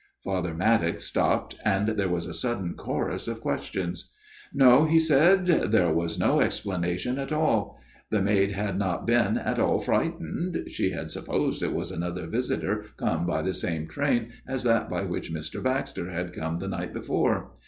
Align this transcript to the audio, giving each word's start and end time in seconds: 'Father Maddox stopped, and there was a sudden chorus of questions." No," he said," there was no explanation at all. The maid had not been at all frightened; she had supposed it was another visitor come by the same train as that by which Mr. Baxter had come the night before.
'Father 0.23 0.55
Maddox 0.55 1.03
stopped, 1.03 1.57
and 1.63 1.89
there 1.89 2.09
was 2.09 2.25
a 2.25 2.33
sudden 2.33 2.73
chorus 2.73 3.27
of 3.27 3.39
questions." 3.39 4.09
No," 4.51 4.85
he 4.85 4.97
said," 4.97 5.45
there 5.71 5.93
was 5.93 6.17
no 6.17 6.39
explanation 6.41 7.19
at 7.19 7.31
all. 7.31 7.79
The 8.09 8.19
maid 8.19 8.49
had 8.49 8.79
not 8.79 9.05
been 9.05 9.37
at 9.37 9.59
all 9.59 9.79
frightened; 9.79 10.63
she 10.71 10.89
had 10.89 11.11
supposed 11.11 11.61
it 11.61 11.71
was 11.73 11.91
another 11.91 12.25
visitor 12.25 12.85
come 12.97 13.27
by 13.27 13.43
the 13.43 13.53
same 13.53 13.85
train 13.85 14.31
as 14.47 14.63
that 14.63 14.89
by 14.89 15.03
which 15.03 15.31
Mr. 15.31 15.61
Baxter 15.61 16.09
had 16.09 16.33
come 16.33 16.57
the 16.57 16.67
night 16.67 16.93
before. 16.93 17.51